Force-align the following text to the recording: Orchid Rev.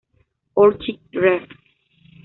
Orchid 0.55 0.97
Rev. 1.13 1.47